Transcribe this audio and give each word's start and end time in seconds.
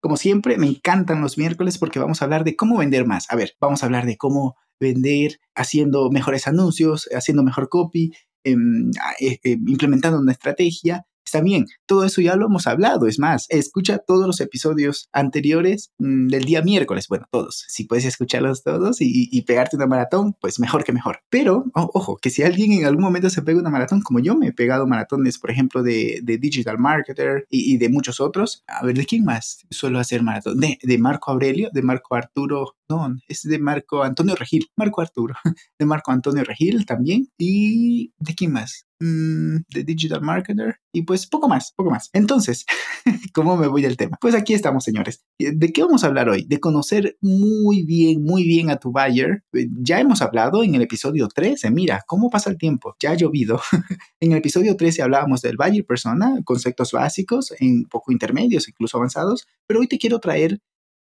Como 0.00 0.16
siempre, 0.16 0.58
me 0.58 0.68
encantan 0.68 1.20
los 1.20 1.38
miércoles 1.38 1.78
porque 1.78 1.98
vamos 1.98 2.22
a 2.22 2.24
hablar 2.24 2.44
de 2.44 2.56
cómo 2.56 2.78
vender 2.78 3.06
más. 3.06 3.26
A 3.30 3.36
ver, 3.36 3.54
vamos 3.60 3.82
a 3.82 3.86
hablar 3.86 4.06
de 4.06 4.16
cómo 4.16 4.56
vender 4.80 5.40
haciendo 5.56 6.10
mejores 6.10 6.46
anuncios, 6.46 7.08
haciendo 7.12 7.42
mejor 7.42 7.68
copy, 7.68 8.12
em, 8.44 8.90
eh, 9.20 9.40
eh, 9.42 9.58
implementando 9.66 10.18
una 10.20 10.32
estrategia 10.32 11.04
Está 11.28 11.42
bien, 11.42 11.66
todo 11.84 12.06
eso 12.06 12.22
ya 12.22 12.36
lo 12.36 12.46
hemos 12.46 12.66
hablado. 12.66 13.06
Es 13.06 13.18
más, 13.18 13.44
escucha 13.50 13.98
todos 13.98 14.26
los 14.26 14.40
episodios 14.40 15.10
anteriores 15.12 15.92
mm, 15.98 16.28
del 16.28 16.44
día 16.44 16.62
miércoles. 16.62 17.06
Bueno, 17.06 17.26
todos. 17.30 17.66
Si 17.68 17.84
puedes 17.84 18.06
escucharlos 18.06 18.62
todos 18.62 18.96
y, 19.00 19.42
pegarte 19.42 19.76
una 19.76 19.86
maratón, 19.86 20.34
pues 20.40 20.58
mejor 20.58 20.84
que 20.84 20.92
mejor. 20.94 21.18
Pero, 21.28 21.66
ojo, 21.74 22.16
que 22.16 22.30
si 22.30 22.44
alguien 22.44 22.72
en 22.72 22.86
algún 22.86 23.04
momento 23.04 23.28
se 23.28 23.42
pega 23.42 23.60
una 23.60 23.68
maratón, 23.68 24.00
como 24.00 24.20
yo 24.20 24.36
me 24.36 24.46
he 24.46 24.52
pegado 24.54 24.86
maratones, 24.86 25.38
por 25.38 25.50
ejemplo, 25.50 25.82
de, 25.82 26.22
Digital 26.40 26.78
Marketer 26.78 27.44
y, 27.50 27.76
de 27.76 27.90
muchos 27.90 28.20
otros. 28.20 28.64
A 28.66 28.82
ver, 28.86 28.96
¿de 28.96 29.04
quién 29.04 29.26
más 29.26 29.66
suelo 29.68 29.98
hacer 29.98 30.22
maratón? 30.22 30.58
De, 30.60 30.78
de 30.82 30.96
Marco 30.96 31.30
Aurelio, 31.30 31.68
de 31.74 31.82
Marco 31.82 32.14
Arturo 32.14 32.74
no, 32.88 33.14
es 33.28 33.42
de 33.42 33.58
Marco 33.58 34.02
Antonio 34.02 34.34
Regil, 34.34 34.70
Marco 34.76 35.02
Arturo, 35.02 35.34
de 35.78 35.84
Marco 35.84 36.10
Antonio 36.10 36.42
Regil 36.42 36.86
también. 36.86 37.28
¿Y 37.36 38.14
de 38.18 38.34
quién 38.34 38.52
más? 38.52 38.87
Mm, 39.00 39.58
de 39.68 39.84
Digital 39.84 40.22
Marketer 40.22 40.80
y 40.92 41.02
pues 41.02 41.28
poco 41.28 41.48
más, 41.48 41.72
poco 41.76 41.88
más. 41.88 42.10
Entonces, 42.12 42.66
¿cómo 43.32 43.56
me 43.56 43.68
voy 43.68 43.80
del 43.80 43.96
tema? 43.96 44.18
Pues 44.20 44.34
aquí 44.34 44.54
estamos, 44.54 44.82
señores. 44.82 45.24
¿De 45.38 45.72
qué 45.72 45.84
vamos 45.84 46.02
a 46.02 46.08
hablar 46.08 46.28
hoy? 46.28 46.44
De 46.48 46.58
conocer 46.58 47.16
muy 47.20 47.84
bien, 47.84 48.24
muy 48.24 48.42
bien 48.42 48.70
a 48.70 48.78
tu 48.78 48.90
buyer. 48.90 49.44
Eh, 49.52 49.68
ya 49.80 50.00
hemos 50.00 50.20
hablado 50.20 50.64
en 50.64 50.74
el 50.74 50.82
episodio 50.82 51.28
13, 51.28 51.70
mira, 51.70 52.02
cómo 52.08 52.28
pasa 52.28 52.50
el 52.50 52.58
tiempo, 52.58 52.96
ya 52.98 53.12
ha 53.12 53.14
llovido. 53.14 53.60
en 54.20 54.32
el 54.32 54.38
episodio 54.38 54.76
13 54.76 55.02
hablábamos 55.02 55.42
del 55.42 55.56
buyer 55.56 55.86
persona, 55.86 56.40
conceptos 56.44 56.90
básicos, 56.90 57.54
en 57.60 57.84
poco 57.84 58.10
intermedios, 58.10 58.68
incluso 58.68 58.96
avanzados, 58.96 59.46
pero 59.68 59.78
hoy 59.78 59.86
te 59.86 59.98
quiero 59.98 60.18
traer 60.18 60.58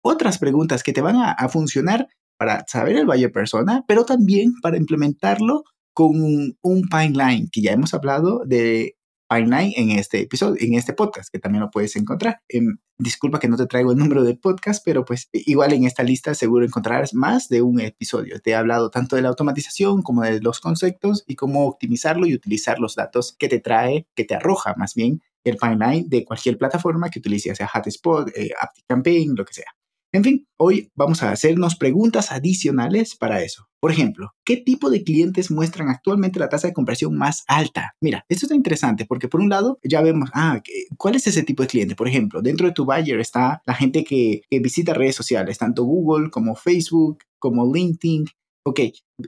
otras 0.03 0.39
preguntas 0.39 0.83
que 0.83 0.93
te 0.93 1.03
van 1.03 1.17
a, 1.17 1.49
funcionar 1.49 2.09
para 2.37 2.65
saber 2.67 2.97
el 2.97 3.07
buyer 3.07 3.31
persona, 3.31 3.85
pero 3.87 4.05
también 4.05 4.55
para 4.61 4.77
implementarlo 4.77 5.65
con 5.97 6.13
un, 6.61 6.83
pipeline, 6.83 7.49
que 7.51 7.63
ya 7.63 7.73
hemos 7.73 7.95
hablado 7.95 8.43
de 8.45 8.99
pipeline 9.31 9.73
en 9.77 9.93
este 9.93 10.21
episodio, 10.21 10.57
en 10.61 10.75
este 10.75 10.93
podcast, 10.93 11.31
que 11.33 11.39
también 11.39 11.63
lo 11.63 11.71
puedes 11.71 11.97
encontrar. 11.97 12.41
Em, 12.51 12.77
disculpa 12.99 13.39
que 13.39 13.49
no 13.49 13.57
te 13.57 13.65
traigo 13.65 13.93
el 13.93 13.97
número 13.97 14.23
de 14.23 14.37
podcast, 14.37 14.85
pero 14.85 15.07
pues 15.07 15.31
igual 15.33 15.73
en 15.73 15.85
esta 15.85 16.03
lista 16.03 16.35
seguro 16.35 16.67
encontrarás 16.67 17.15
más 17.15 17.49
de 17.49 17.63
un 17.63 17.81
episodio. 17.81 18.39
Te 18.43 18.51
he 18.51 18.55
hablado 18.55 18.91
tanto 18.91 19.17
de 19.17 19.23
la 19.23 19.31
automatización 19.31 20.03
como 20.03 20.21
de 20.21 20.39
los 20.43 20.61
conceptos 20.61 21.25
y 21.27 21.35
cómo 21.35 21.67
optimizarlo 21.67 22.27
y 22.27 22.35
utilizar 22.35 22.79
los 22.79 22.95
datos 22.95 23.35
que 23.39 23.49
te 23.49 23.61
trae, 23.61 24.07
que 24.15 24.25
te 24.25 24.35
arroja 24.35 24.75
más 24.77 24.95
bien 24.95 25.23
el 25.45 25.57
pipeline 25.57 26.11
de 26.11 26.27
cualquier 26.27 26.59
plataforma 26.59 27.09
que 27.09 27.21
utilices, 27.21 27.57
sea 27.57 27.69
Hotspot, 27.69 28.29
eh, 28.37 28.51
Campaign, 28.87 29.35
lo 29.35 29.47
que 29.47 29.55
sea. 29.55 29.73
En 30.13 30.25
fin, 30.25 30.47
hoy 30.57 30.91
vamos 30.95 31.23
a 31.23 31.31
hacernos 31.31 31.77
preguntas 31.77 32.33
adicionales 32.33 33.17
para 33.17 33.43
eso. 33.43 33.67
Por 33.81 33.91
ejemplo, 33.91 34.31
¿qué 34.45 34.57
tipo 34.57 34.89
de 34.89 35.05
clientes 35.05 35.51
muestran 35.51 35.89
actualmente 35.89 36.39
la 36.39 36.49
tasa 36.49 36.69
de 36.69 36.73
conversión 36.73 37.17
más 37.17 37.45
alta? 37.49 37.95
Mira, 38.01 38.25
esto 38.29 38.47
está 38.47 38.55
interesante 38.55 39.05
porque 39.05 39.29
por 39.29 39.41
un 39.41 39.49
lado 39.49 39.79
ya 39.83 40.01
vemos, 40.01 40.31
ah, 40.33 40.61
¿cuál 40.97 41.17
es 41.17 41.27
ese 41.27 41.43
tipo 41.43 41.63
de 41.63 41.69
cliente? 41.69 41.97
Por 41.97 42.09
ejemplo, 42.09 42.41
dentro 42.41 42.67
de 42.67 42.73
tu 42.73 42.85
buyer 42.85 43.21
está 43.21 43.63
la 43.67 43.75
gente 43.75 44.05
que, 44.05 44.43
que 44.49 44.61
visita 44.61 44.95
redes 44.95 45.17
sociales, 45.17 45.59
tanto 45.59 45.85
Google 45.85 46.31
como 46.31 46.55
Facebook, 46.55 47.19
como 47.39 47.73
LinkedIn, 47.73 48.27
Ok, 48.69 48.81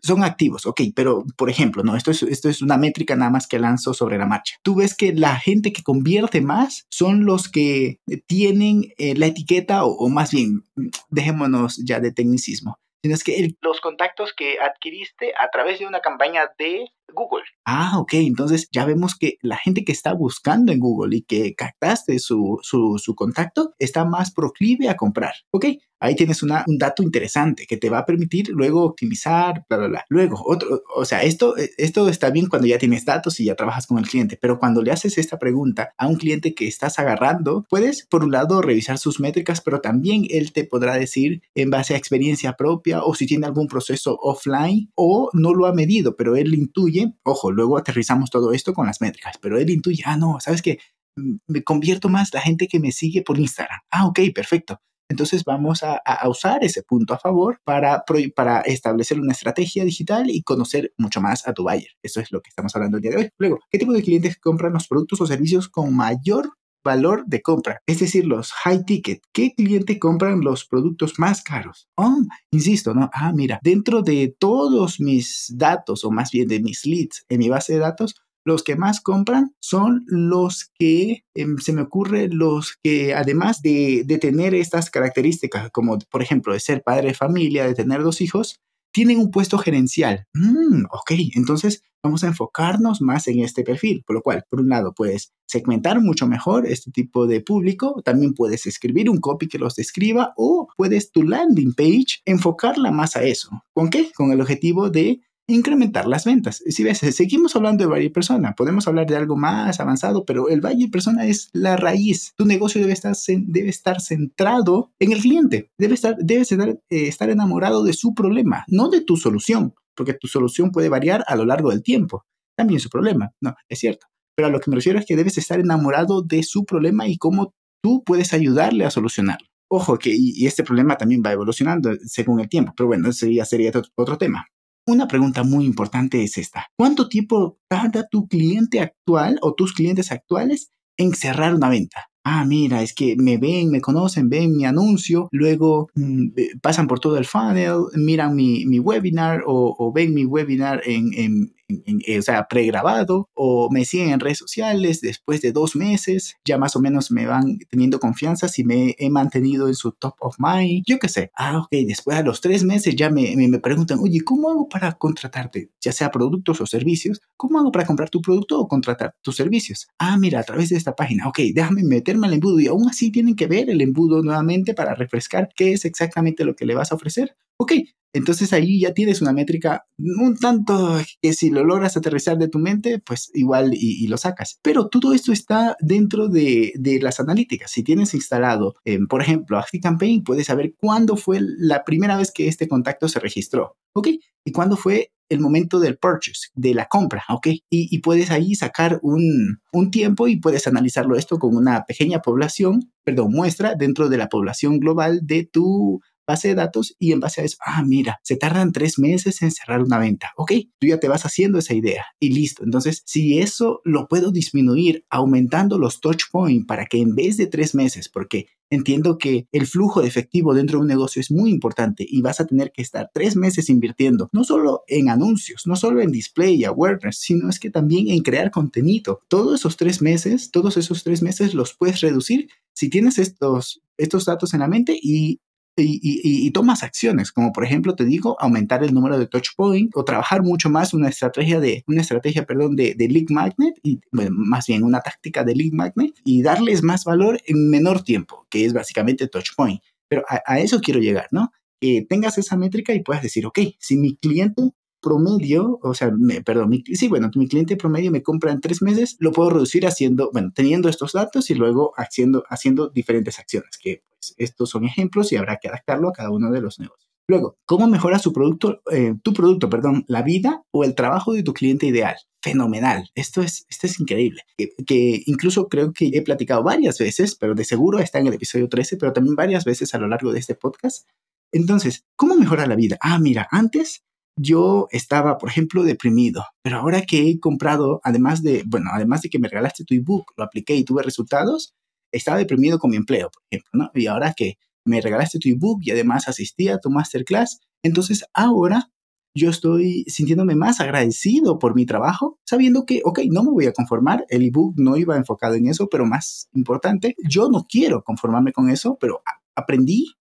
son 0.02 0.24
activos, 0.24 0.66
ok, 0.66 0.80
pero 0.96 1.22
por 1.36 1.48
ejemplo, 1.48 1.84
no, 1.84 1.94
esto 1.94 2.10
es, 2.10 2.24
esto 2.24 2.48
es 2.48 2.60
una 2.60 2.76
métrica 2.76 3.14
nada 3.14 3.30
más 3.30 3.46
que 3.46 3.60
lanzo 3.60 3.94
sobre 3.94 4.18
la 4.18 4.26
marcha. 4.26 4.56
Tú 4.64 4.74
ves 4.74 4.96
que 4.96 5.12
la 5.12 5.36
gente 5.36 5.72
que 5.72 5.84
convierte 5.84 6.40
más 6.40 6.86
son 6.90 7.24
los 7.24 7.48
que 7.48 8.00
tienen 8.26 8.92
eh, 8.98 9.14
la 9.14 9.26
etiqueta 9.26 9.84
o, 9.84 10.08
más 10.08 10.32
bien, 10.32 10.64
dejémonos 11.10 11.76
ya 11.86 12.00
de 12.00 12.10
tecnicismo, 12.10 12.80
sino 13.00 13.16
que 13.24 13.54
los 13.60 13.80
contactos 13.80 14.34
que 14.34 14.58
adquiriste 14.58 15.32
a 15.38 15.48
través 15.52 15.78
de 15.78 15.86
una 15.86 16.00
campaña 16.00 16.50
de 16.58 16.88
Google. 17.14 17.44
Ah, 17.64 17.98
ok, 17.98 18.14
entonces 18.14 18.68
ya 18.72 18.86
vemos 18.86 19.14
que 19.14 19.36
la 19.42 19.56
gente 19.56 19.84
que 19.84 19.92
está 19.92 20.14
buscando 20.14 20.72
en 20.72 20.80
Google 20.80 21.16
y 21.16 21.22
que 21.22 21.54
captaste 21.54 22.18
su, 22.18 22.58
su, 22.62 23.14
contacto 23.14 23.74
está 23.78 24.04
más 24.04 24.32
proclive 24.32 24.88
a 24.88 24.96
comprar. 24.96 25.34
Ok, 25.50 25.66
ahí 26.00 26.14
tienes 26.14 26.42
una, 26.42 26.64
un 26.66 26.78
dato 26.78 27.02
interesante 27.02 27.66
que 27.66 27.76
te 27.76 27.90
va 27.90 27.98
a 27.98 28.06
permitir 28.06 28.48
luego 28.50 28.84
optimizar, 28.84 29.64
bla, 29.68 29.78
bla, 29.78 29.88
bla. 29.88 30.04
Luego, 30.08 30.42
otro, 30.46 30.82
o 30.94 31.04
sea, 31.04 31.22
esto, 31.22 31.56
esto 31.76 32.08
está 32.08 32.30
bien 32.30 32.46
cuando 32.46 32.66
ya 32.66 32.78
tienes 32.78 33.04
datos 33.04 33.38
y 33.40 33.44
ya 33.44 33.54
trabajas 33.54 33.86
con 33.86 33.98
el 33.98 34.08
cliente, 34.08 34.38
pero 34.40 34.58
cuando 34.58 34.82
le 34.82 34.92
haces 34.92 35.18
esta 35.18 35.38
pregunta 35.38 35.92
a 35.98 36.06
un 36.06 36.16
cliente 36.16 36.54
que 36.54 36.66
estás 36.66 36.98
agarrando, 36.98 37.66
puedes, 37.68 38.06
por 38.06 38.24
un 38.24 38.30
lado, 38.30 38.62
revisar 38.62 38.98
sus 38.98 39.20
métricas, 39.20 39.60
pero 39.60 39.80
también 39.80 40.24
él 40.30 40.52
te 40.52 40.64
podrá 40.64 40.94
decir 40.94 41.42
en 41.54 41.70
base 41.70 41.94
a 41.94 41.98
experiencia 41.98 42.54
propia 42.54 43.02
o 43.02 43.14
si 43.14 43.26
tiene 43.26 43.46
algún 43.46 43.66
proceso 43.66 44.16
offline 44.22 44.90
o 44.94 45.30
no 45.32 45.54
lo 45.54 45.66
ha 45.66 45.72
medido, 45.72 46.16
pero 46.16 46.36
él 46.36 46.54
intuye, 46.54 46.97
ojo, 47.22 47.50
luego 47.50 47.78
aterrizamos 47.78 48.30
todo 48.30 48.52
esto 48.52 48.72
con 48.74 48.86
las 48.86 49.00
métricas, 49.00 49.36
pero 49.40 49.58
él 49.58 49.70
intuye, 49.70 50.02
ah, 50.06 50.16
no, 50.16 50.38
¿sabes 50.40 50.62
qué? 50.62 50.78
Mm, 51.16 51.36
me 51.46 51.62
convierto 51.64 52.08
más 52.08 52.32
la 52.32 52.40
gente 52.40 52.68
que 52.68 52.80
me 52.80 52.92
sigue 52.92 53.22
por 53.22 53.38
Instagram. 53.38 53.80
Ah, 53.90 54.06
ok, 54.06 54.20
perfecto. 54.34 54.80
Entonces 55.10 55.42
vamos 55.44 55.82
a, 55.82 56.02
usar 56.28 56.62
ese 56.62 56.82
punto 56.82 57.14
a 57.14 57.18
favor 57.18 57.60
para, 57.64 58.04
para 58.36 58.60
establecer 58.60 59.18
una 59.18 59.32
estrategia 59.32 59.84
digital 59.84 60.28
y 60.28 60.42
conocer 60.42 60.92
mucho 60.98 61.22
más 61.22 61.48
a 61.48 61.54
tu 61.54 61.62
buyer. 61.62 61.88
Eso 62.02 62.20
es 62.20 62.30
lo 62.30 62.42
que 62.42 62.50
estamos 62.50 62.76
hablando 62.76 62.98
el 62.98 63.02
día 63.02 63.12
de 63.12 63.16
hoy. 63.16 63.30
Luego, 63.38 63.58
¿qué 63.70 63.78
tipo 63.78 63.92
de 63.92 64.02
clientes 64.02 64.38
compran 64.38 64.74
los 64.74 64.86
productos 64.86 65.20
o 65.22 65.26
servicios 65.26 65.68
con 65.68 65.94
mayor 65.96 66.52
valor 66.88 67.24
de 67.26 67.42
compra, 67.42 67.82
es 67.86 68.00
decir, 68.00 68.24
los 68.24 68.52
high 68.52 68.84
ticket. 68.86 69.20
¿Qué 69.32 69.52
cliente 69.54 69.98
compran 69.98 70.40
los 70.40 70.64
productos 70.64 71.18
más 71.18 71.42
caros? 71.42 71.86
Oh, 71.96 72.16
insisto, 72.50 72.94
¿no? 72.94 73.10
Ah, 73.12 73.32
mira, 73.34 73.60
dentro 73.62 74.00
de 74.00 74.34
todos 74.38 75.00
mis 75.00 75.52
datos, 75.54 76.02
o 76.04 76.10
más 76.10 76.30
bien 76.30 76.48
de 76.48 76.60
mis 76.60 76.86
leads 76.86 77.26
en 77.28 77.40
mi 77.40 77.50
base 77.50 77.74
de 77.74 77.80
datos, 77.80 78.14
los 78.44 78.62
que 78.62 78.76
más 78.76 79.02
compran 79.02 79.54
son 79.60 80.04
los 80.06 80.70
que, 80.78 81.24
em, 81.34 81.58
se 81.58 81.74
me 81.74 81.82
ocurre, 81.82 82.28
los 82.30 82.78
que 82.82 83.14
además 83.14 83.60
de, 83.60 84.04
de, 84.06 84.16
tener 84.16 84.54
estas 84.54 84.90
características, 84.90 85.70
como 85.70 85.98
por 86.10 86.22
ejemplo 86.22 86.54
de 86.54 86.60
ser 86.60 86.82
padre 86.82 87.08
de 87.08 87.14
familia, 87.14 87.66
de 87.66 87.74
tener 87.74 88.02
dos 88.02 88.22
hijos, 88.22 88.56
tienen 88.92 89.18
un 89.18 89.30
puesto 89.30 89.58
gerencial. 89.58 90.24
Mm, 90.32 90.84
ok, 90.90 91.12
entonces 91.34 91.82
vamos 92.02 92.24
a 92.24 92.28
enfocarnos 92.28 93.00
más 93.00 93.28
en 93.28 93.40
este 93.40 93.62
perfil, 93.62 94.02
por 94.06 94.16
lo 94.16 94.22
cual, 94.22 94.44
por 94.48 94.60
un 94.60 94.68
lado, 94.68 94.92
puedes 94.94 95.32
segmentar 95.46 96.00
mucho 96.00 96.26
mejor 96.26 96.66
este 96.66 96.90
tipo 96.90 97.26
de 97.26 97.40
público, 97.40 98.00
también 98.04 98.34
puedes 98.34 98.66
escribir 98.66 99.10
un 99.10 99.18
copy 99.18 99.48
que 99.48 99.58
los 99.58 99.74
describa 99.74 100.34
o 100.36 100.68
puedes 100.76 101.10
tu 101.10 101.22
landing 101.22 101.74
page 101.74 102.20
enfocarla 102.24 102.90
más 102.90 103.16
a 103.16 103.22
eso. 103.22 103.50
¿Con 103.72 103.90
qué? 103.90 104.10
Con 104.14 104.32
el 104.32 104.40
objetivo 104.40 104.90
de 104.90 105.20
incrementar 105.48 106.06
las 106.06 106.24
ventas. 106.24 106.62
Si 106.66 106.84
ves, 106.84 106.98
seguimos 106.98 107.56
hablando 107.56 107.82
de 107.82 107.90
buyer 107.90 108.12
persona, 108.12 108.54
podemos 108.54 108.86
hablar 108.86 109.06
de 109.06 109.16
algo 109.16 109.36
más 109.36 109.80
avanzado, 109.80 110.24
pero 110.24 110.48
el 110.48 110.60
buyer 110.60 110.90
persona 110.90 111.26
es 111.26 111.48
la 111.52 111.76
raíz. 111.76 112.34
Tu 112.36 112.44
negocio 112.44 112.80
debe 112.80 112.92
estar, 112.92 113.16
debe 113.26 113.70
estar 113.70 114.00
centrado 114.00 114.92
en 114.98 115.12
el 115.12 115.20
cliente, 115.20 115.70
debe 115.78 115.94
estar, 115.94 116.16
debes 116.18 116.52
estar, 116.52 116.68
eh, 116.68 117.08
estar 117.08 117.30
enamorado 117.30 117.82
de 117.82 117.94
su 117.94 118.14
problema, 118.14 118.64
no 118.68 118.90
de 118.90 119.00
tu 119.00 119.16
solución, 119.16 119.74
porque 119.98 120.14
tu 120.14 120.28
solución 120.28 120.70
puede 120.70 120.88
variar 120.88 121.24
a 121.26 121.36
lo 121.36 121.44
largo 121.44 121.70
del 121.70 121.82
tiempo. 121.82 122.24
También 122.56 122.80
su 122.80 122.88
problema, 122.88 123.32
no, 123.42 123.54
es 123.68 123.78
cierto. 123.78 124.06
Pero 124.36 124.48
a 124.48 124.50
lo 124.50 124.60
que 124.60 124.70
me 124.70 124.76
refiero 124.76 124.98
es 124.98 125.04
que 125.04 125.16
debes 125.16 125.36
estar 125.36 125.60
enamorado 125.60 126.22
de 126.22 126.42
su 126.42 126.64
problema 126.64 127.08
y 127.08 127.18
cómo 127.18 127.52
tú 127.82 128.02
puedes 128.04 128.32
ayudarle 128.32 128.84
a 128.84 128.90
solucionarlo. 128.90 129.48
Ojo 129.70 129.98
que 129.98 130.14
y, 130.14 130.46
este 130.46 130.62
problema 130.62 130.96
también 130.96 131.22
va 131.24 131.32
evolucionando 131.32 131.90
según 132.06 132.40
el 132.40 132.48
tiempo, 132.48 132.72
pero 132.76 132.86
bueno, 132.86 133.10
ese 133.10 133.32
ya 133.34 133.44
sería 133.44 133.70
otro 133.96 134.16
tema. 134.16 134.46
Una 134.86 135.06
pregunta 135.06 135.42
muy 135.42 135.66
importante 135.66 136.22
es 136.22 136.38
esta. 136.38 136.66
¿Cuánto 136.78 137.08
tiempo 137.08 137.58
tarda 137.68 138.08
tu 138.10 138.26
cliente 138.26 138.80
actual 138.80 139.38
o 139.42 139.54
tus 139.54 139.74
clientes 139.74 140.10
actuales 140.12 140.70
en 140.96 141.12
cerrar 141.12 141.54
una 141.54 141.68
venta? 141.68 142.08
Ah, 142.30 142.44
mira, 142.44 142.82
es 142.82 142.92
que 142.92 143.16
me 143.16 143.38
ven, 143.38 143.70
me 143.70 143.80
conocen, 143.80 144.28
ven 144.28 144.54
mi 144.54 144.66
anuncio, 144.66 145.28
luego 145.32 145.88
mm, 145.94 146.28
pasan 146.60 146.86
por 146.86 147.00
todo 147.00 147.16
el 147.16 147.24
funnel, 147.24 147.84
miran 147.94 148.36
mi, 148.36 148.78
webinar 148.80 149.44
o, 149.46 149.92
ven 149.94 150.12
mi 150.12 150.26
webinar 150.26 150.82
en, 150.84 151.54
o 151.68 152.22
sea, 152.22 152.46
pregrabado 152.48 153.28
o 153.34 153.70
me 153.70 153.84
siguen 153.84 154.10
en 154.10 154.20
redes 154.20 154.38
sociales 154.38 155.00
después 155.00 155.40
de 155.42 155.52
dos 155.52 155.76
meses, 155.76 156.36
ya 156.44 156.58
más 156.58 156.76
o 156.76 156.80
menos 156.80 157.10
me 157.10 157.26
van 157.26 157.58
teniendo 157.70 158.00
confianza 158.00 158.48
si 158.48 158.64
me 158.64 158.94
he 158.98 159.10
mantenido 159.10 159.68
en 159.68 159.74
su 159.74 159.92
top 159.92 160.14
of 160.20 160.36
mind, 160.38 160.84
yo 160.86 160.98
qué 160.98 161.08
sé. 161.08 161.30
Ah, 161.36 161.58
ok, 161.58 161.68
después 161.86 162.16
a 162.16 162.22
los 162.22 162.40
tres 162.40 162.64
meses 162.64 162.96
ya 162.96 163.10
me, 163.10 163.34
me, 163.36 163.58
preguntan, 163.58 163.98
oye, 164.00 164.20
¿cómo 164.24 164.50
hago 164.50 164.68
para 164.68 164.92
contratarte? 164.92 165.70
Ya 165.80 165.92
sea 165.92 166.10
productos 166.10 166.60
o 166.60 166.66
servicios, 166.66 167.20
¿cómo 167.36 167.58
hago 167.58 167.70
para 167.70 167.86
comprar 167.86 168.10
tu 168.10 168.20
producto 168.22 168.58
o 168.58 168.68
contratar 168.68 169.14
tus 169.22 169.36
servicios? 169.36 169.88
Ah, 169.98 170.16
mira, 170.16 170.40
a 170.40 170.44
través 170.44 170.70
de 170.70 170.76
esta 170.76 170.94
página, 170.94 171.28
ok, 171.28 171.40
déjame 171.54 171.82
meterme 171.84 172.26
al 172.26 172.34
embudo 172.34 172.60
y 172.60 172.66
aún 172.66 172.88
así 172.88 173.10
tienen 173.10 173.36
que 173.36 173.46
ver 173.46 173.70
el 173.70 173.80
embudo 173.80 174.22
nuevamente 174.22 174.74
para 174.74 174.94
refrescar 174.94 175.48
qué 175.54 175.72
es 175.72 175.84
exactamente 175.84 176.44
lo 176.44 176.54
que 176.54 176.66
le 176.66 176.74
vas 176.74 176.92
a 176.92 176.94
ofrecer. 176.94 177.36
Ok, 177.60 177.72
entonces 178.12 178.52
ahí 178.52 178.80
ya 178.80 178.94
tienes 178.94 179.20
una 179.20 179.32
métrica 179.32 179.86
un 179.98 180.36
tanto 180.36 180.98
que 181.20 181.32
si 181.32 181.50
lo 181.50 181.64
logras 181.64 181.96
aterrizar 181.96 182.38
de 182.38 182.48
tu 182.48 182.58
mente, 182.58 183.00
pues 183.00 183.30
igual 183.34 183.70
y, 183.74 184.06
lo 184.06 184.16
sacas. 184.16 184.58
Pero 184.62 184.88
todo 184.88 185.12
esto 185.12 185.32
está 185.32 185.76
dentro 185.80 186.28
de, 186.28 186.72
las 187.02 187.20
analíticas. 187.20 187.70
Si 187.70 187.82
tienes 187.82 188.14
instalado, 188.14 188.74
por 189.08 189.22
ejemplo, 189.22 189.58
ActiveCampaign, 189.58 190.24
puedes 190.24 190.46
saber 190.46 190.74
cuándo 190.78 191.16
fue 191.16 191.40
la 191.40 191.84
primera 191.84 192.16
vez 192.16 192.32
que 192.32 192.48
este 192.48 192.68
contacto 192.68 193.08
se 193.08 193.20
registró, 193.20 193.76
¿ok? 193.94 194.08
Y 194.44 194.52
cuándo 194.52 194.76
fue 194.76 195.12
el 195.28 195.40
momento 195.40 195.78
del 195.78 195.98
purchase, 195.98 196.48
de 196.54 196.72
la 196.74 196.86
compra, 196.86 197.22
¿ok? 197.28 197.48
Y, 197.68 197.98
puedes 197.98 198.30
ahí 198.30 198.54
sacar 198.54 198.98
un, 199.02 199.60
un, 199.72 199.90
tiempo 199.90 200.26
y 200.26 200.36
puedes 200.36 200.66
analizarlo 200.66 201.16
esto 201.16 201.38
con 201.38 201.54
una 201.54 201.84
pequeña 201.84 202.22
población, 202.22 202.90
perdón, 203.04 203.32
muestra 203.32 203.74
dentro 203.74 204.08
de 204.08 204.16
la 204.16 204.28
población 204.28 204.78
global 204.78 205.20
de 205.22 205.44
tu 205.44 206.00
base 206.28 206.48
de 206.48 206.54
datos 206.54 206.94
y 206.98 207.12
en 207.12 207.20
base 207.20 207.40
a 207.40 207.44
eso, 207.44 207.56
ah, 207.64 207.82
mira, 207.82 208.20
se 208.22 208.36
tardan 208.36 208.70
tres 208.72 208.98
meses 208.98 209.42
en 209.42 209.50
cerrar 209.50 209.82
una 209.82 209.98
venta. 209.98 210.32
Ok, 210.36 210.52
tú 210.78 210.86
ya 210.86 211.00
te 211.00 211.08
vas 211.08 211.24
haciendo 211.24 211.58
esa 211.58 211.74
idea 211.74 212.04
y 212.20 212.30
listo. 212.30 212.62
Entonces, 212.62 213.02
si 213.06 213.38
eso 213.38 213.80
lo 213.84 214.06
puedo 214.06 214.30
disminuir 214.30 215.04
aumentando 215.08 215.78
los 215.78 216.00
touch 216.00 216.24
points 216.30 216.66
para 216.66 216.86
que 216.86 216.98
en 216.98 217.14
vez 217.14 217.38
de 217.38 217.46
tres 217.46 217.74
meses, 217.74 218.08
porque 218.08 218.46
entiendo 218.70 219.16
que 219.16 219.46
el 219.52 219.66
flujo 219.66 220.02
de 220.02 220.08
efectivo 220.08 220.52
dentro 220.52 220.78
de 220.78 220.82
un 220.82 220.88
negocio 220.88 221.20
es 221.20 221.30
muy 221.30 221.50
importante 221.50 222.04
y 222.06 222.20
vas 222.20 222.40
a 222.40 222.46
tener 222.46 222.70
que 222.72 222.82
estar 222.82 223.10
tres 223.14 223.34
meses 223.34 223.70
invirtiendo, 223.70 224.28
no 224.32 224.44
solo 224.44 224.82
en 224.86 225.08
anuncios, 225.08 225.62
no 225.66 225.76
solo 225.76 226.02
en 226.02 226.12
display 226.12 226.56
y 226.56 226.64
awareness, 226.64 227.18
sino 227.18 227.48
es 227.48 227.58
que 227.58 227.70
también 227.70 228.08
en 228.08 228.22
crear 228.22 228.50
contenido. 228.50 229.20
Todos 229.28 229.60
esos 229.60 229.78
tres 229.78 230.02
meses, 230.02 230.50
todos 230.50 230.76
esos 230.76 231.02
tres 231.04 231.22
meses 231.22 231.54
los 231.54 231.74
puedes 231.74 232.00
reducir 232.02 232.48
si 232.74 232.90
tienes 232.90 233.18
estos, 233.18 233.82
estos 233.96 234.24
datos 234.24 234.54
en 234.54 234.60
la 234.60 234.68
mente 234.68 234.98
y 235.00 235.40
y, 235.82 236.50
tomas 236.50 236.82
acciones, 236.82 237.32
como 237.32 237.52
por 237.52 237.64
ejemplo, 237.64 237.94
te 237.94 238.04
digo, 238.04 238.36
aumentar 238.40 238.82
el 238.82 238.94
número 238.94 239.18
de 239.18 239.26
touch 239.26 239.48
point 239.56 239.90
o 239.94 240.04
trabajar 240.04 240.42
mucho 240.42 240.70
más 240.70 240.94
una 240.94 241.08
estrategia 241.08 241.60
de, 241.60 241.84
una 241.86 242.00
estrategia, 242.00 242.44
perdón, 242.46 242.76
de, 242.76 242.94
de 242.94 243.08
lead 243.08 243.26
magnet 243.30 243.74
y 243.82 244.00
más 244.12 244.66
bien 244.66 244.82
una 244.82 245.00
táctica 245.00 245.44
de 245.44 245.54
lead 245.54 245.72
magnet 245.72 246.14
y 246.24 246.42
darles 246.42 246.82
más 246.82 247.04
valor 247.04 247.40
en 247.46 247.70
menor 247.70 248.02
tiempo, 248.02 248.46
que 248.50 248.64
es 248.64 248.72
básicamente 248.72 249.28
touch 249.28 249.50
point. 249.56 249.80
Pero 250.08 250.24
a, 250.28 250.40
a 250.46 250.60
eso 250.60 250.80
quiero 250.80 251.00
llegar, 251.00 251.28
¿no? 251.30 251.52
Que 251.80 252.04
tengas 252.08 252.38
esa 252.38 252.56
métrica 252.56 252.94
y 252.94 253.02
puedas 253.02 253.22
decir, 253.22 253.46
ok, 253.46 253.58
si 253.78 253.96
mi 253.96 254.16
cliente 254.16 254.72
promedio, 255.00 255.78
o 255.82 255.94
sea, 255.94 256.10
perdón, 256.44 256.70
mi, 256.70 256.82
sí, 256.84 257.08
bueno, 257.08 257.30
mi 257.34 257.48
cliente 257.48 257.76
promedio 257.76 258.10
me 258.10 258.22
compra 258.22 258.52
en 258.52 258.60
tres 258.60 258.82
meses, 258.82 259.16
lo 259.20 259.32
puedo 259.32 259.50
reducir 259.50 259.86
haciendo, 259.86 260.30
bueno, 260.32 260.50
teniendo 260.54 260.88
estos 260.88 261.12
datos 261.12 261.50
y 261.50 261.54
luego 261.54 261.92
haciendo, 261.96 262.44
haciendo 262.48 262.88
diferentes 262.88 263.38
acciones, 263.38 263.78
que 263.78 264.02
pues, 264.08 264.34
estos 264.38 264.70
son 264.70 264.84
ejemplos 264.84 265.32
y 265.32 265.36
habrá 265.36 265.58
que 265.58 265.68
adaptarlo 265.68 266.08
a 266.08 266.12
cada 266.12 266.30
uno 266.30 266.50
de 266.50 266.60
los 266.60 266.78
negocios. 266.78 267.08
Luego, 267.30 267.58
¿cómo 267.66 267.86
mejora 267.88 268.18
su 268.18 268.32
producto, 268.32 268.80
eh, 268.90 269.14
tu 269.22 269.34
producto, 269.34 269.68
perdón, 269.68 270.04
la 270.08 270.22
vida 270.22 270.62
o 270.70 270.82
el 270.82 270.94
trabajo 270.94 271.34
de 271.34 271.42
tu 271.42 271.52
cliente 271.52 271.84
ideal? 271.86 272.16
Fenomenal. 272.40 273.10
Esto 273.14 273.42
es, 273.42 273.66
esto 273.68 273.86
es 273.86 274.00
increíble. 274.00 274.42
Que, 274.56 274.70
que, 274.86 275.22
incluso 275.26 275.68
creo 275.68 275.92
que 275.92 276.10
he 276.14 276.22
platicado 276.22 276.62
varias 276.62 276.98
veces, 276.98 277.34
pero 277.34 277.54
de 277.54 277.66
seguro 277.66 277.98
está 277.98 278.18
en 278.18 278.28
el 278.28 278.34
episodio 278.34 278.70
13, 278.70 278.96
pero 278.96 279.12
también 279.12 279.36
varias 279.36 279.66
veces 279.66 279.94
a 279.94 279.98
lo 279.98 280.08
largo 280.08 280.32
de 280.32 280.38
este 280.38 280.54
podcast. 280.54 281.06
Entonces, 281.52 282.06
¿cómo 282.16 282.34
mejora 282.34 282.66
la 282.66 282.76
vida? 282.76 282.96
Ah, 283.02 283.18
mira, 283.18 283.46
antes 283.50 284.04
yo 284.38 284.88
estaba, 284.90 285.38
por 285.38 285.50
ejemplo, 285.50 285.82
deprimido, 285.82 286.44
pero 286.62 286.78
ahora 286.78 287.02
que 287.02 287.28
he 287.28 287.38
comprado, 287.38 288.00
además 288.04 288.42
de, 288.42 288.62
bueno, 288.66 288.90
además 288.92 289.22
de 289.22 289.30
que 289.30 289.38
me 289.38 289.48
regalaste 289.48 289.84
tu 289.84 289.94
ebook, 289.94 290.32
lo 290.36 290.44
apliqué 290.44 290.74
y 290.76 290.84
tuve 290.84 291.02
resultados, 291.02 291.74
estaba 292.12 292.38
deprimido 292.38 292.78
con 292.78 292.90
mi 292.90 292.96
empleo, 292.96 293.30
por 293.30 293.42
ejemplo, 293.50 293.70
¿no? 293.74 293.90
Y 293.94 294.06
ahora 294.06 294.32
que 294.34 294.54
me 294.84 295.00
regalaste 295.00 295.38
tu 295.38 295.48
ebook 295.48 295.80
y 295.82 295.90
además 295.90 296.28
asistí 296.28 296.68
a 296.68 296.78
tu 296.78 296.90
masterclass, 296.90 297.60
entonces 297.82 298.24
ahora 298.32 298.90
yo 299.34 299.50
estoy 299.50 300.04
sintiéndome 300.08 300.56
más 300.56 300.80
agradecido 300.80 301.58
por 301.58 301.74
mi 301.74 301.86
trabajo, 301.86 302.38
sabiendo 302.44 302.84
que, 302.84 303.02
ok, 303.04 303.20
no 303.30 303.44
me 303.44 303.50
voy 303.50 303.66
a 303.66 303.72
conformar, 303.72 304.24
el 304.30 304.42
ebook 304.42 304.74
no 304.78 304.96
iba 304.96 305.16
enfocado 305.16 305.54
en 305.54 305.68
eso, 305.68 305.88
pero 305.88 306.06
más 306.06 306.48
importante, 306.54 307.14
yo 307.28 307.48
no 307.48 307.66
quiero 307.68 308.02
conformarme 308.02 308.52
con 308.52 308.70
eso, 308.70 308.96
pero 309.00 309.22
aprendí, 309.54 310.14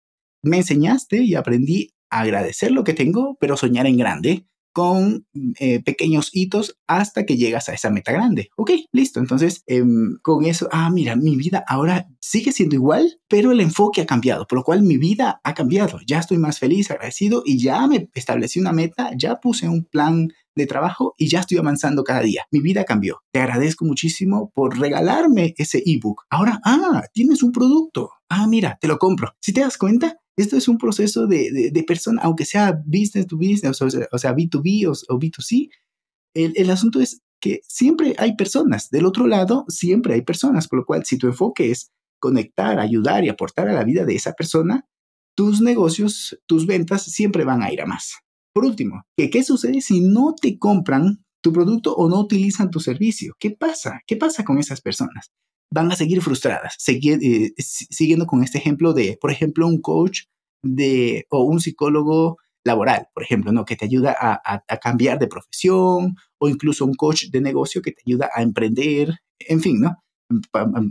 me 0.44 0.58
enseñaste 0.58 1.24
y 1.24 1.36
aprendí 1.36 1.92
agradecer 2.09 2.71
lo 2.71 2.83
que 2.83 2.94
tengo, 2.94 3.38
pero 3.39 3.57
soñar 3.57 3.88
en 3.88 3.98
grande 3.98 4.45
con 4.77 5.25
eh, 5.59 5.81
pequeños 5.81 6.30
hitos 6.33 6.77
hasta 6.86 7.25
que 7.25 7.36
llegas 7.36 7.68
a 7.68 7.74
esa 7.74 7.89
meta 7.89 8.12
grande. 8.12 8.51
Ok, 8.57 8.74
listo. 8.92 9.19
Entonces, 9.19 9.63
em, 9.65 10.19
con 10.21 10.45
eso, 10.45 10.69
ah, 10.71 10.92
mira, 10.92 11.15
mi 11.15 11.36
vida 11.36 11.63
ahora 11.68 12.07
sigue 12.21 12.51
siendo 12.51 12.75
igual, 12.75 13.19
pero 13.27 13.51
el 13.51 13.59
enfoque 13.59 14.01
ha 14.01 14.06
cambiado, 14.06 14.45
por 14.45 14.59
lo 14.59 14.63
cual 14.63 14.83
mi 14.83 14.98
vida 14.98 15.42
ha 15.44 15.56
cambiado. 15.56 15.98
Ya 16.06 16.19
estoy 16.19 16.38
más 16.38 16.59
feliz, 16.59 16.92
agradecido 16.92 17.42
y 17.44 17.57
ya 17.57 17.88
me 17.88 18.07
establecí 18.13 18.59
una 18.59 18.71
meta, 18.71 19.09
ya 19.18 19.38
puse 19.38 19.68
un 19.68 19.83
plan 19.83 20.27
de 20.54 20.68
trabajo 20.68 21.15
y 21.18 21.27
ya 21.27 21.39
estoy 21.39 21.57
avanzando 21.57 22.04
cada 22.04 22.21
día. 22.21 22.45
Mi 22.51 22.59
vida 22.59 22.83
cambió. 22.83 23.21
Te 23.31 23.39
agradezco 23.39 23.83
muchísimo 23.83 24.51
por 24.54 24.77
regalarme 24.77 25.56
ese 25.57 25.81
ebook. 25.88 26.25
Ahora, 26.30 26.59
ah, 26.63 27.01
tienes 27.13 27.42
un 27.42 27.51
producto. 27.51 28.12
Ah, 28.30 28.45
mira, 28.45 28.77
te 28.80 28.88
lo 28.88 29.00
compro. 29.00 29.33
Si 29.39 29.54
te 29.54 29.62
das 29.62 29.80
cuenta, 29.80 30.18
esto 30.38 30.56
es 30.56 30.68
un 30.68 30.78
proceso 30.78 31.25
de, 31.25 31.72
de, 31.74 31.84
persona, 31.84 32.22
aunque 32.24 32.45
sea 32.45 32.80
business 32.86 33.25
to 33.25 33.38
business, 33.38 33.81
o 33.81 33.89
sea, 33.89 34.07
o 34.12 34.18
sea 34.18 34.36
B2B 34.36 34.88
o, 34.88 35.19
B2C, 35.19 35.69
el, 36.36 36.54
el, 36.56 36.69
asunto 36.69 37.01
es 37.01 37.22
que 37.42 37.62
siempre 37.68 38.16
hay 38.19 38.36
personas. 38.36 38.89
Del 38.92 39.06
otro 39.06 39.25
lado, 39.25 39.66
siempre 39.68 40.13
hay 40.13 40.22
personas, 40.22 40.68
por 40.68 40.80
lo 40.80 40.86
cual 40.86 41.06
si 41.06 41.18
tu 41.18 41.28
enfoque 41.28 41.72
es 41.72 41.92
conectar, 42.19 42.80
ayudar 42.80 43.24
y 43.24 43.30
aportar 43.30 43.68
a 43.68 43.74
la 43.74 43.84
vida 43.84 44.06
de 44.06 44.16
esa 44.16 44.34
persona, 44.34 44.86
tus 45.36 45.62
negocios, 45.62 46.40
tus 46.45 46.68
ventas 46.68 47.04
siempre 47.04 47.44
van 47.44 47.63
a 47.63 47.72
ir 47.72 47.81
a 47.81 47.86
más. 47.86 48.18
Por 48.54 48.66
último, 48.66 49.04
¿qué, 49.18 49.30
qué 49.30 49.44
sucede 49.44 49.81
si 49.81 50.01
no 50.01 50.36
te 50.40 50.57
compran 50.57 51.24
tu 51.42 51.54
producto 51.54 51.95
o 51.95 52.10
no 52.10 52.19
utilizan 52.19 52.69
tu 52.69 52.80
servicio? 52.80 53.36
¿Qué 53.40 53.51
pasa? 53.51 54.01
¿Qué 54.06 54.18
pasa 54.18 54.44
con 54.44 54.57
esas 54.57 54.81
personas? 54.81 55.31
Van 55.72 55.92
a 55.92 55.96
seguir 55.96 56.22
frustradas, 56.22 56.78
eh, 56.88 57.52
siguiendo 57.58 58.25
con 58.25 58.44
este 58.44 58.58
ejemplo 58.58 58.94
de, 58.94 59.18
por 59.19 59.31
ejemplo, 59.31 59.68
un 59.68 59.81
coach 59.81 60.24
de, 60.64 61.25
o 61.30 61.44
un 61.44 61.60
psicólogo 61.60 62.38
laboral, 62.64 63.08
por 63.14 63.24
ejemplo, 63.24 63.52
¿no? 63.52 63.66
que 63.66 63.75
te 63.75 63.86
ayuda 63.86 64.16
a, 64.19 64.78
cambiar 64.80 65.19
de 65.19 65.28
profesión, 65.28 66.16
o 66.40 66.50
incluso 66.50 66.86
un 66.86 66.94
coach 66.94 67.26
de 67.31 67.42
negocio 67.42 67.81
que 67.81 67.92
te 67.92 68.02
ayuda 68.06 68.30
a 68.36 68.42
emprender, 68.42 69.16
en 69.40 69.62
fin, 69.62 69.80
¿no? 69.80 70.04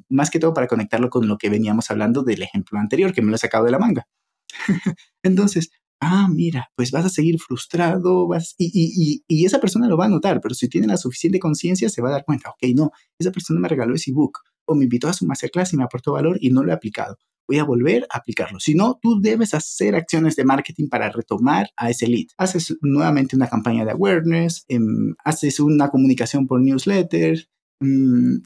más 0.09 0.31
que 0.31 0.39
todo 0.39 0.55
para 0.55 0.67
conectarlo 0.67 1.11
con 1.11 1.29
lo 1.29 1.37
que 1.37 1.51
veníamos 1.51 1.91
hablando 1.91 2.23
del 2.23 2.43
ejemplo 2.43 2.79
anterior, 2.79 3.13
que 3.13 3.21
me 3.21 3.29
lo 3.29 3.37
he 3.37 3.39
sacado 3.39 3.65
de 3.67 3.71
la 3.71 3.79
manga. 3.79 4.07
Entonces, 5.23 5.71
ah, 6.01 6.27
mira, 6.31 6.71
pues 6.75 6.91
vas 6.91 7.05
a 7.05 7.11
seguir 7.11 7.39
frustrado, 7.39 8.27
vas, 8.27 8.55
y, 8.57 8.71
y, 8.73 9.23
y, 9.29 9.45
esa 9.45 9.61
persona 9.61 9.89
lo 9.89 9.99
va 9.99 10.07
a 10.07 10.09
notar, 10.09 10.41
pero 10.41 10.55
si 10.55 10.69
tiene 10.69 10.87
la 10.87 10.97
suficiente 10.97 11.39
conciencia 11.39 11.91
se 11.91 12.01
va 12.01 12.09
a 12.09 12.13
dar 12.13 12.25
cuenta, 12.25 12.51
ok, 12.51 12.75
no, 12.75 12.93
esa 13.19 13.31
persona 13.31 13.61
me 13.61 13.69
regaló 13.69 13.95
ese 13.95 14.11
ebook, 14.11 14.41
o 14.67 14.75
me 14.75 14.85
invitó 14.85 15.09
a 15.09 15.13
su 15.13 15.27
masterclass 15.27 15.73
y 15.73 15.77
me 15.77 15.85
aportó 15.85 16.13
valor 16.13 16.39
y 16.41 16.51
no 16.51 16.63
lo 16.63 16.71
he 16.71 16.75
aplicado. 16.75 17.17
Voy 17.49 17.59
a 17.59 17.65
volver 17.65 18.07
a 18.11 18.19
aplicarlo. 18.19 18.59
Si 18.59 18.75
no, 18.75 18.99
tú 19.01 19.21
debes 19.21 19.55
hacer 19.55 19.95
acciones 19.95 20.35
de 20.35 20.45
marketing 20.45 20.89
para 20.89 21.11
retomar 21.11 21.69
a 21.77 21.91
ese 21.91 22.09
lead. 22.09 22.27
Haces 22.39 22.77
nuevamente 22.81 23.37
una 23.37 23.49
campaña 23.49 23.85
de 23.85 23.93
awareness, 23.93 24.65
em, 24.69 25.15
haces 25.25 25.61
una 25.61 25.89
comunicación 25.89 26.47
por 26.49 26.61
newsletter, 26.61 27.49
Mm, 27.81 28.39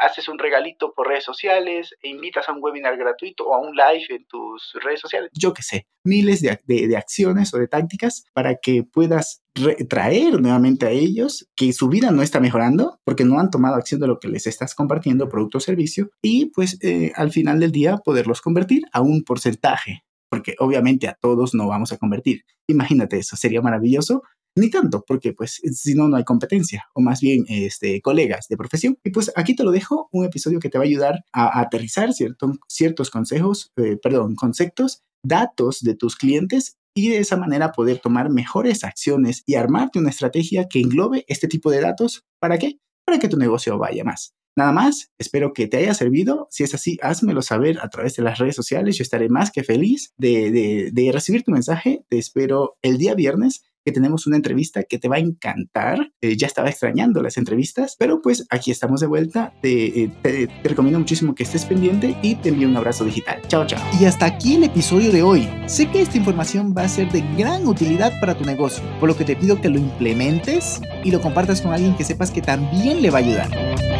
haces 0.00 0.28
un 0.28 0.38
regalito 0.38 0.92
por 0.94 1.08
redes 1.08 1.24
sociales, 1.24 1.94
e 2.02 2.08
invitas 2.08 2.48
a 2.48 2.52
un 2.52 2.62
webinar 2.62 2.96
gratuito 2.98 3.46
o 3.46 3.54
a 3.54 3.60
un 3.60 3.74
live 3.74 4.04
en 4.10 4.26
tus 4.26 4.72
redes 4.82 5.00
sociales, 5.00 5.30
yo 5.32 5.54
qué 5.54 5.62
sé, 5.62 5.86
miles 6.04 6.42
de, 6.42 6.60
de, 6.66 6.96
acciones 6.96 7.52
o 7.54 7.58
de 7.58 7.66
tácticas 7.66 8.24
para 8.34 8.56
que 8.56 8.84
puedas 8.84 9.42
traer 9.88 10.40
nuevamente 10.40 10.86
a 10.86 10.90
ellos 10.90 11.48
que 11.56 11.72
su 11.72 11.88
vida 11.88 12.10
no 12.10 12.22
está 12.22 12.40
mejorando 12.40 12.98
porque 13.04 13.24
no 13.24 13.38
han 13.38 13.50
tomado 13.50 13.76
acción 13.76 14.00
de 14.00 14.06
lo 14.06 14.18
que 14.18 14.28
les 14.28 14.46
estás 14.46 14.74
compartiendo, 14.74 15.28
producto 15.28 15.58
o 15.58 15.60
servicio, 15.60 16.10
y 16.20 16.46
pues 16.46 16.78
eh, 16.82 17.12
al 17.16 17.32
final 17.32 17.58
del 17.58 17.72
día 17.72 17.96
poderlos 17.98 18.42
convertir 18.42 18.82
a 18.92 19.00
un 19.00 19.24
porcentaje 19.24 20.04
porque 20.30 20.54
obviamente 20.58 21.08
a 21.08 21.14
todos 21.20 21.52
no 21.52 21.68
vamos 21.68 21.92
a 21.92 21.98
convertir. 21.98 22.46
Imagínate 22.66 23.18
eso, 23.18 23.36
sería 23.36 23.60
maravilloso 23.60 24.22
ni 24.56 24.70
tanto, 24.70 25.04
porque 25.06 25.32
pues 25.32 25.60
si 25.72 25.94
no, 25.94 26.08
no 26.08 26.16
hay 26.16 26.24
competencia, 26.24 26.86
o 26.94 27.00
más 27.00 27.20
bien 27.20 27.44
este, 27.48 28.00
colegas 28.00 28.48
de 28.48 28.56
profesión. 28.56 28.98
Y 29.04 29.10
pues 29.10 29.32
aquí 29.36 29.54
te 29.54 29.64
lo 29.64 29.70
dejo, 29.70 30.08
un 30.12 30.24
episodio 30.24 30.60
que 30.60 30.68
te 30.68 30.78
va 30.78 30.84
a 30.84 30.86
ayudar 30.86 31.24
a, 31.32 31.60
aterrizar 31.60 32.12
cierto, 32.12 32.52
ciertos 32.68 33.10
consejos, 33.10 33.72
eh, 33.76 33.96
perdón, 34.02 34.34
conceptos, 34.34 35.02
datos 35.24 35.80
de 35.80 35.94
tus 35.94 36.16
clientes 36.16 36.76
y 36.94 37.08
de 37.08 37.18
esa 37.18 37.36
manera 37.36 37.72
poder 37.72 37.98
tomar 37.98 38.30
mejores 38.30 38.84
acciones 38.84 39.42
y 39.46 39.54
armarte 39.54 39.98
una 39.98 40.10
estrategia 40.10 40.66
que 40.68 40.80
englobe 40.80 41.24
este 41.28 41.48
tipo 41.48 41.70
de 41.70 41.80
datos. 41.80 42.24
¿Para 42.38 42.58
qué? 42.58 42.78
Para 43.06 43.18
que 43.18 43.28
tu 43.28 43.38
negocio 43.38 43.78
vaya 43.78 44.04
más. 44.04 44.34
Nada 44.54 44.72
más, 44.72 45.10
espero 45.18 45.54
que 45.54 45.66
te 45.66 45.78
haya 45.78 45.94
servido. 45.94 46.46
Si 46.50 46.62
es 46.62 46.74
así, 46.74 46.98
házmelo 47.00 47.40
saber 47.40 47.78
a 47.80 47.88
través 47.88 48.16
de 48.16 48.22
las 48.22 48.38
redes 48.38 48.54
sociales. 48.54 48.98
Yo 48.98 49.02
estaré 49.02 49.30
más 49.30 49.50
que 49.50 49.64
feliz 49.64 50.12
de, 50.18 50.90
de 50.92 51.12
recibir 51.12 51.42
tu 51.42 51.52
mensaje. 51.52 52.04
Te 52.10 52.18
espero 52.18 52.76
el 52.82 52.98
día 52.98 53.14
viernes 53.14 53.62
que 53.84 53.92
tenemos 53.92 54.26
una 54.26 54.36
entrevista 54.36 54.82
que 54.82 54.98
te 54.98 55.08
va 55.08 55.16
a 55.16 55.20
encantar. 55.20 56.12
Eh, 56.20 56.36
ya 56.36 56.46
estaba 56.46 56.68
extrañando 56.68 57.22
las 57.22 57.36
entrevistas, 57.36 57.96
pero 57.98 58.20
pues 58.22 58.46
aquí 58.50 58.70
estamos 58.70 59.00
de 59.00 59.06
vuelta. 59.06 59.52
Te, 59.60 60.04
eh, 60.04 60.10
te, 60.22 60.48
recomiendo 60.64 60.98
muchísimo 60.98 61.34
que 61.34 61.42
estés 61.42 61.64
pendiente 61.64 62.16
y 62.22 62.36
te 62.36 62.50
envío 62.50 62.68
un 62.68 62.76
abrazo 62.76 63.04
digital. 63.04 63.40
Chao, 63.48 63.66
chao. 63.66 63.80
Y 64.00 64.04
hasta 64.04 64.26
aquí 64.26 64.54
el 64.54 64.64
episodio 64.64 65.12
de 65.12 65.22
hoy. 65.22 65.48
Sé 65.66 65.90
que 65.90 66.02
esta 66.02 66.16
información 66.16 66.74
va 66.76 66.82
a 66.82 66.88
ser 66.88 67.10
de 67.10 67.22
gran 67.36 67.66
utilidad 67.66 68.12
para 68.20 68.36
tu 68.36 68.44
negocio, 68.44 68.82
por 69.00 69.08
lo 69.08 69.16
que 69.16 69.24
te 69.24 69.36
pido 69.36 69.60
que 69.60 69.68
lo 69.68 69.78
implementes 69.78 70.80
y 71.04 71.10
lo 71.10 71.20
compartas 71.20 71.60
con 71.60 71.72
alguien 71.72 71.96
que 71.96 72.04
sepas 72.04 72.30
que 72.30 72.42
también 72.42 73.02
le 73.02 73.10
va 73.10 73.18
a 73.18 73.22
ayudar. 73.22 73.91